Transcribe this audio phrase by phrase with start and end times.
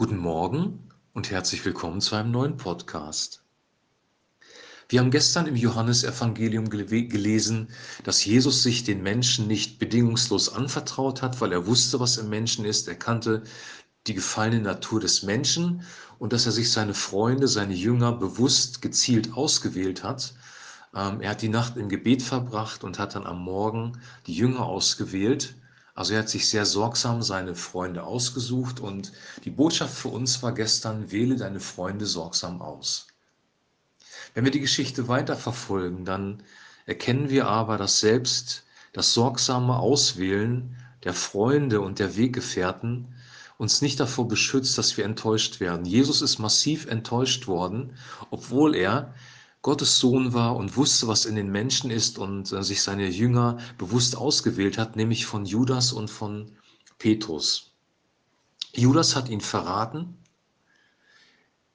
[0.00, 3.42] Guten Morgen und herzlich willkommen zu einem neuen Podcast.
[4.88, 7.68] Wir haben gestern im Johannesevangelium gelesen,
[8.02, 12.64] dass Jesus sich den Menschen nicht bedingungslos anvertraut hat, weil er wusste, was im Menschen
[12.64, 12.88] ist.
[12.88, 13.42] Er kannte
[14.06, 15.82] die gefallene Natur des Menschen
[16.18, 20.32] und dass er sich seine Freunde, seine Jünger bewusst gezielt ausgewählt hat.
[20.94, 24.64] Ähm, er hat die Nacht im Gebet verbracht und hat dann am Morgen die Jünger
[24.64, 25.56] ausgewählt
[25.94, 29.12] also er hat sich sehr sorgsam seine Freunde ausgesucht und
[29.44, 33.06] die Botschaft für uns war gestern, wähle deine Freunde sorgsam aus.
[34.34, 36.42] Wenn wir die Geschichte weiterverfolgen, dann
[36.86, 43.14] erkennen wir aber, dass selbst das sorgsame Auswählen der Freunde und der Weggefährten
[43.58, 45.84] uns nicht davor beschützt, dass wir enttäuscht werden.
[45.84, 47.94] Jesus ist massiv enttäuscht worden,
[48.30, 49.14] obwohl er
[49.62, 53.58] Gottes Sohn war und wusste, was in den Menschen ist und äh, sich seine Jünger
[53.76, 56.56] bewusst ausgewählt hat, nämlich von Judas und von
[56.98, 57.72] Petrus.
[58.72, 60.16] Judas hat ihn verraten,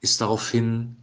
[0.00, 0.96] ist daraufhin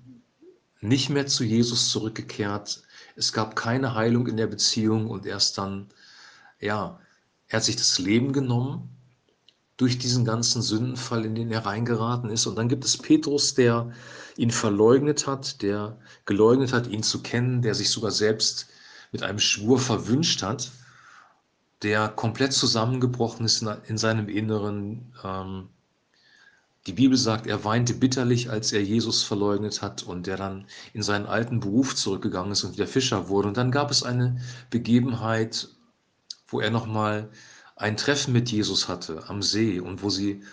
[0.82, 2.84] nicht mehr zu Jesus zurückgekehrt.
[3.16, 5.90] Es gab keine Heilung in der Beziehung und erst dann,
[6.62, 7.00] ja,
[7.48, 8.90] er hat sich das Leben genommen
[9.80, 12.46] durch diesen ganzen Sündenfall, in den er reingeraten ist.
[12.46, 13.94] Und dann gibt es Petrus, der
[14.36, 18.68] ihn verleugnet hat, der geleugnet hat, ihn zu kennen, der sich sogar selbst
[19.14, 20.70] mit einem Schwur verwünscht hat,
[21.82, 25.14] der komplett zusammengebrochen ist in seinem Inneren.
[25.24, 25.70] Ähm,
[26.86, 31.04] die Bibel sagt, er weinte bitterlich, als er Jesus verleugnet hat und der dann in
[31.04, 33.48] seinen alten Beruf zurückgegangen ist und wieder Fischer wurde.
[33.48, 34.42] Und dann gab es eine
[34.72, 35.70] Begebenheit,
[36.50, 37.30] wo er nochmal
[37.80, 40.44] ein Treffen mit Jesus hatte am See und wo sie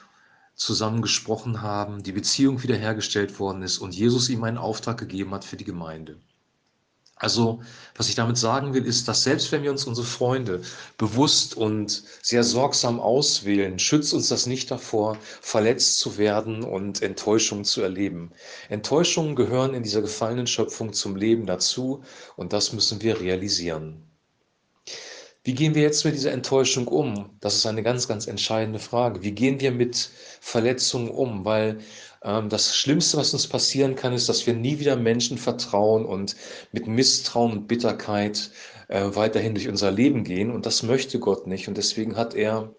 [0.54, 5.44] zusammen gesprochen haben, die Beziehung wiederhergestellt worden ist und Jesus ihm einen Auftrag gegeben hat
[5.44, 6.20] für die Gemeinde.
[7.16, 7.62] Also,
[7.96, 10.62] was ich damit sagen will, ist, dass selbst wenn wir uns unsere Freunde
[10.98, 17.64] bewusst und sehr sorgsam auswählen, schützt uns das nicht davor, verletzt zu werden und Enttäuschungen
[17.64, 18.30] zu erleben.
[18.68, 22.04] Enttäuschungen gehören in dieser gefallenen Schöpfung zum Leben dazu
[22.36, 24.15] und das müssen wir realisieren.
[25.46, 27.30] Wie gehen wir jetzt mit dieser Enttäuschung um?
[27.38, 29.22] Das ist eine ganz, ganz entscheidende Frage.
[29.22, 31.44] Wie gehen wir mit Verletzungen um?
[31.44, 31.78] Weil
[32.24, 36.34] ähm, das Schlimmste, was uns passieren kann, ist, dass wir nie wieder Menschen vertrauen und
[36.72, 38.50] mit Misstrauen und Bitterkeit
[38.88, 40.50] äh, weiterhin durch unser Leben gehen.
[40.50, 41.68] Und das möchte Gott nicht.
[41.68, 42.74] Und deswegen hat er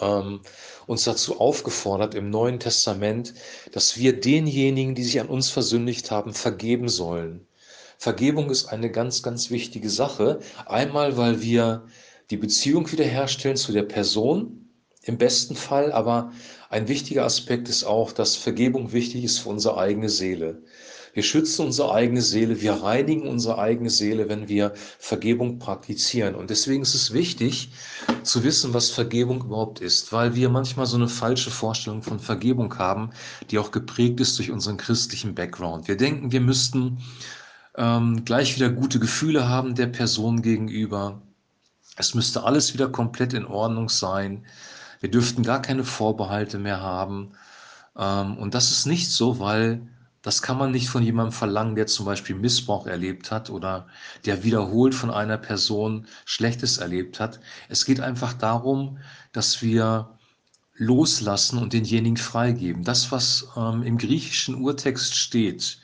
[0.00, 0.40] ähm,
[0.88, 3.34] uns dazu aufgefordert im Neuen Testament,
[3.70, 7.46] dass wir denjenigen, die sich an uns versündigt haben, vergeben sollen.
[7.98, 10.40] Vergebung ist eine ganz, ganz wichtige Sache.
[10.66, 11.86] Einmal, weil wir
[12.30, 14.66] die Beziehung wiederherstellen zu der Person,
[15.02, 16.32] im besten Fall, aber
[16.68, 20.62] ein wichtiger Aspekt ist auch, dass Vergebung wichtig ist für unsere eigene Seele.
[21.14, 26.34] Wir schützen unsere eigene Seele, wir reinigen unsere eigene Seele, wenn wir Vergebung praktizieren.
[26.34, 27.70] Und deswegen ist es wichtig
[28.22, 32.76] zu wissen, was Vergebung überhaupt ist, weil wir manchmal so eine falsche Vorstellung von Vergebung
[32.76, 33.10] haben,
[33.50, 35.88] die auch geprägt ist durch unseren christlichen Background.
[35.88, 36.98] Wir denken, wir müssten
[37.76, 41.20] ähm, gleich wieder gute Gefühle haben der Person gegenüber.
[41.96, 44.44] Es müsste alles wieder komplett in Ordnung sein.
[45.00, 47.32] Wir dürften gar keine Vorbehalte mehr haben.
[47.96, 49.86] Ähm, und das ist nicht so, weil
[50.22, 53.86] das kann man nicht von jemandem verlangen, der zum Beispiel Missbrauch erlebt hat oder
[54.24, 57.40] der wiederholt von einer Person Schlechtes erlebt hat.
[57.68, 58.98] Es geht einfach darum,
[59.32, 60.18] dass wir
[60.74, 62.82] loslassen und denjenigen freigeben.
[62.82, 65.78] Das, was ähm, im griechischen Urtext steht,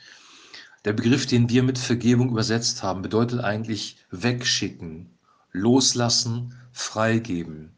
[0.85, 5.09] der Begriff, den wir mit Vergebung übersetzt haben, bedeutet eigentlich wegschicken,
[5.51, 7.71] loslassen, freigeben.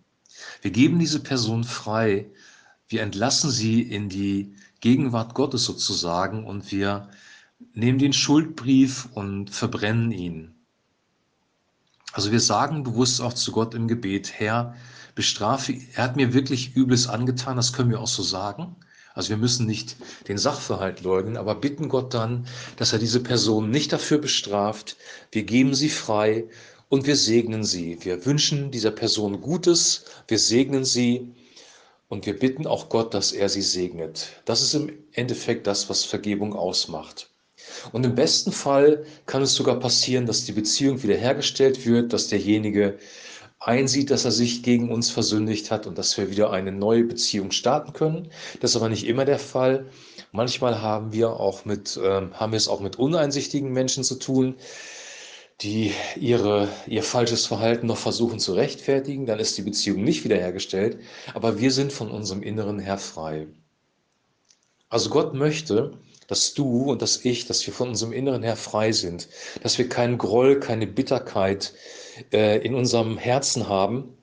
[0.62, 2.26] Wir geben diese Person frei,
[2.88, 7.10] wir entlassen sie in die Gegenwart Gottes sozusagen und wir
[7.74, 10.56] nehmen den Schuldbrief und verbrennen ihn.
[12.14, 14.76] Also wir sagen bewusst auch zu Gott im Gebet, Herr,
[15.16, 18.76] bestrafe, er hat mir wirklich Übles angetan, das können wir auch so sagen.
[19.16, 19.96] Also wir müssen nicht
[20.28, 24.98] den Sachverhalt leugnen, aber bitten Gott dann, dass er diese Person nicht dafür bestraft.
[25.32, 26.44] Wir geben sie frei
[26.90, 27.98] und wir segnen sie.
[28.02, 31.34] Wir wünschen dieser Person Gutes, wir segnen sie
[32.10, 34.28] und wir bitten auch Gott, dass er sie segnet.
[34.44, 37.30] Das ist im Endeffekt das, was Vergebung ausmacht.
[37.94, 43.00] Und im besten Fall kann es sogar passieren, dass die Beziehung wiederhergestellt wird, dass derjenige
[43.60, 47.52] einsieht, dass er sich gegen uns versündigt hat und dass wir wieder eine neue Beziehung
[47.52, 48.30] starten können.
[48.60, 49.86] Das ist aber nicht immer der Fall.
[50.32, 54.56] Manchmal haben wir auch mit, äh, haben wir es auch mit uneinsichtigen Menschen zu tun,
[55.62, 59.26] die ihre, ihr falsches Verhalten noch versuchen zu rechtfertigen.
[59.26, 61.00] Dann ist die Beziehung nicht wiederhergestellt.
[61.34, 63.48] Aber wir sind von unserem Inneren her frei.
[64.90, 68.92] Also Gott möchte, dass du und dass ich, dass wir von unserem Inneren her frei
[68.92, 69.28] sind,
[69.62, 71.74] dass wir keinen Groll, keine Bitterkeit
[72.34, 74.16] äh, in unserem Herzen haben,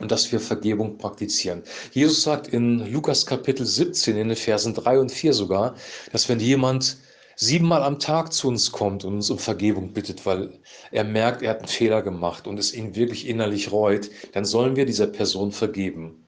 [0.00, 1.62] und dass wir Vergebung praktizieren.
[1.92, 5.74] Jesus sagt in Lukas Kapitel 17, in den Versen 3 und 4 sogar,
[6.10, 6.96] dass wenn jemand
[7.36, 10.58] siebenmal am Tag zu uns kommt und uns um Vergebung bittet, weil
[10.90, 14.76] er merkt, er hat einen Fehler gemacht und es ihn wirklich innerlich reut, dann sollen
[14.76, 16.26] wir dieser Person vergeben.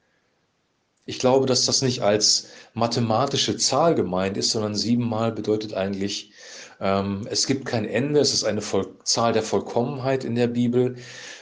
[1.05, 6.31] Ich glaube, dass das nicht als mathematische Zahl gemeint ist, sondern siebenmal bedeutet eigentlich,
[6.79, 10.95] ähm, es gibt kein Ende, es ist eine Voll Zahl der Vollkommenheit in der Bibel.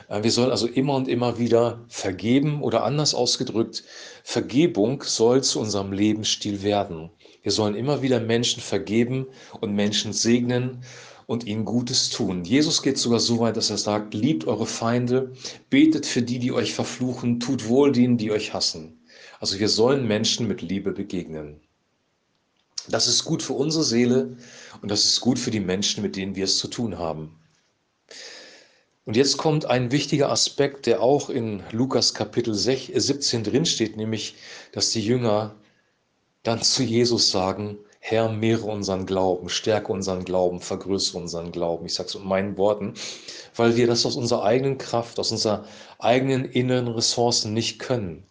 [0.09, 3.83] Äh, wir sollen also immer und immer wieder vergeben oder anders ausgedrückt,
[4.23, 7.11] Vergebung soll zu unserem Lebensstil werden.
[7.43, 9.27] Wir sollen immer wieder Menschen vergeben
[9.59, 10.83] und Menschen segnen
[11.27, 12.45] und ihnen Gutes tun.
[12.45, 15.33] Jesus geht sogar so weit, dass er sagt, liebt eure Feinde,
[15.69, 19.00] betet für die, die euch verfluchen, tut wohl denen, die euch hassen.
[19.41, 21.59] Also wir sollen Menschen mit Liebe begegnen.
[22.88, 24.38] Das ist gut für unsere Seele
[24.83, 27.35] und das ist gut für die Menschen, mit denen wir es zu tun haben.
[29.05, 34.35] Und jetzt kommt ein wichtiger Aspekt, der auch in Lukas Kapitel 17 drinsteht, nämlich,
[34.73, 35.55] dass die Jünger
[36.44, 41.87] dann zu Jesus sagen, Herr, mehre unseren Glauben, stärke unseren Glauben, vergrößere unseren Glauben.
[41.87, 42.94] Ich sage es mit meinen Worten,
[43.55, 45.65] weil wir das aus unserer eigenen Kraft, aus unserer
[45.97, 48.27] eigenen inneren Ressourcen nicht können.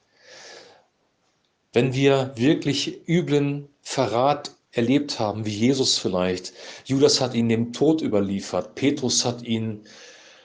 [1.72, 6.52] Wenn wir wirklich üblen Verrat erlebt haben, wie Jesus vielleicht,
[6.84, 9.84] Judas hat ihn dem Tod überliefert, Petrus hat ihn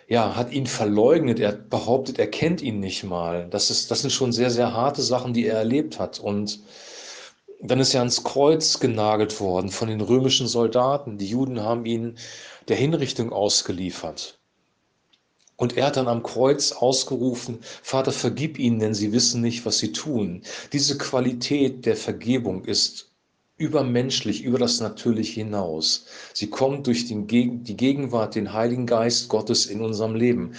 [0.07, 1.39] ja, hat ihn verleugnet.
[1.39, 3.47] Er behauptet, er kennt ihn nicht mal.
[3.49, 6.19] Das, ist, das sind schon sehr, sehr harte Sachen, die er erlebt hat.
[6.19, 6.59] Und
[7.61, 11.17] dann ist er ans Kreuz genagelt worden von den römischen Soldaten.
[11.17, 12.17] Die Juden haben ihn
[12.67, 14.39] der Hinrichtung ausgeliefert.
[15.57, 19.77] Und er hat dann am Kreuz ausgerufen, Vater, vergib ihnen, denn sie wissen nicht, was
[19.77, 20.41] sie tun.
[20.73, 23.11] Diese Qualität der Vergebung ist
[23.57, 26.05] übermenschlich, über das Natürliche hinaus.
[26.33, 30.55] Sie kommt durch den, die Gegenwart, den Heiligen Geist Gottes in unserem Leben.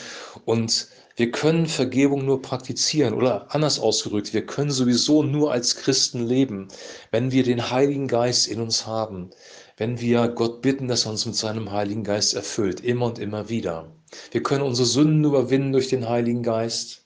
[0.46, 6.26] Und wir können Vergebung nur praktizieren oder anders ausgedrückt, wir können sowieso nur als Christen
[6.26, 6.68] leben,
[7.10, 9.30] wenn wir den Heiligen Geist in uns haben,
[9.76, 13.48] wenn wir Gott bitten, dass er uns mit seinem Heiligen Geist erfüllt, immer und immer
[13.48, 13.92] wieder.
[14.30, 17.04] Wir können unsere Sünden überwinden durch den Heiligen Geist.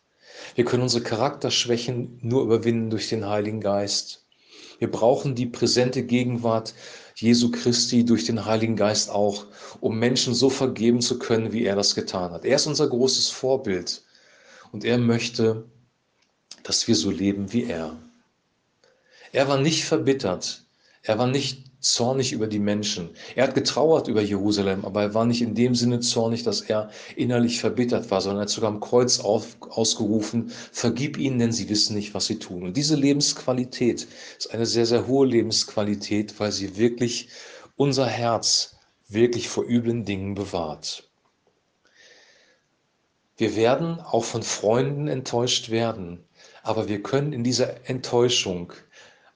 [0.55, 4.27] Wir können unsere Charakterschwächen nur überwinden durch den Heiligen Geist.
[4.79, 6.75] Wir brauchen die präsente Gegenwart
[7.17, 9.47] Jesu Christi durch den Heiligen Geist auch,
[9.81, 12.45] um Menschen so vergeben zu können, wie er das getan hat.
[12.45, 14.03] Er ist unser großes Vorbild
[14.73, 15.65] und er möchte,
[16.63, 17.97] dass wir so leben wie er.
[19.33, 20.65] Er war nicht verbittert,
[21.03, 23.11] er war nicht zornig über die Menschen.
[23.35, 26.91] Er hat getrauert über Jerusalem, aber er war nicht in dem Sinne zornig, dass er
[27.17, 31.69] innerlich verbittert war, sondern er hat sogar am Kreuz auf, ausgerufen, vergib ihnen, denn sie
[31.69, 32.65] wissen nicht, was sie tun.
[32.65, 34.07] Und diese Lebensqualität
[34.39, 37.31] ist eine sehr, sehr hohe Lebensqualität, weil sie wirklich
[37.77, 38.77] unser Herz
[39.09, 41.11] wirklich vor üblen Dingen bewahrt.
[43.39, 46.23] Wir werden auch von Freunden enttäuscht werden,
[46.63, 48.75] aber wir können in dieser Enttäuschung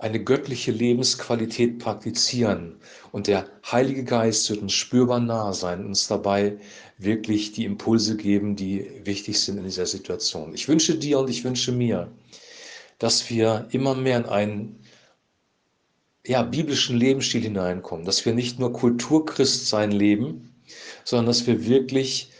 [0.04, 2.76] eine göttliche Lebensqualität praktizieren.
[3.10, 6.58] Und der Heilige Geist wird uns spürbar nahe sein, uns dabei
[6.98, 10.52] wirklich die Impulse geben, die wichtig sind in dieser Situation.
[10.52, 12.12] Ich wünsche dir und ich wünsche mir,
[12.98, 14.78] dass wir immer mehr in einen
[16.26, 20.54] ja, biblischen Lebensstil hineinkommen, dass wir nicht nur Kulturchristsein leben,
[21.04, 22.30] sondern dass wir wirklich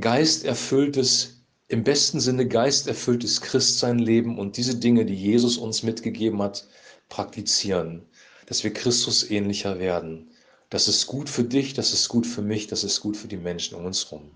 [0.00, 6.66] geisterfülltes im besten Sinne geisterfülltes Christsein leben und diese Dinge, die Jesus uns mitgegeben hat,
[7.08, 8.02] praktizieren,
[8.46, 10.30] dass wir Christus ähnlicher werden.
[10.70, 13.36] Das ist gut für dich, das ist gut für mich, das ist gut für die
[13.36, 14.30] Menschen um uns herum.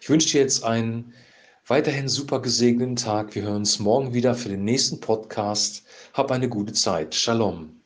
[0.00, 1.12] Ich wünsche dir jetzt einen
[1.66, 3.34] weiterhin super gesegneten Tag.
[3.34, 5.82] Wir hören uns morgen wieder für den nächsten Podcast.
[6.12, 7.14] Hab eine gute Zeit.
[7.14, 7.83] Shalom.